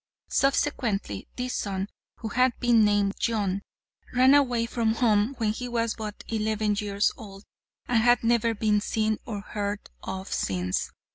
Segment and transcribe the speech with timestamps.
[0.31, 1.87] Subsequently this son,
[2.21, 3.61] who had been named John,
[4.15, 7.43] ran away from home when he was but eleven years old,
[7.87, 10.89] and had never been seen or heard of since.